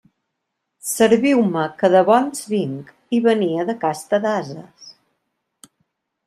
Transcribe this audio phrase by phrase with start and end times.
[0.91, 4.91] Serviu-me, que de bons vinc; i venia de casta d'ases.